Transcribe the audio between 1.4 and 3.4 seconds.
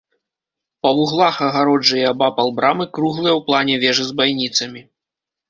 агароджы і абапал брамы круглыя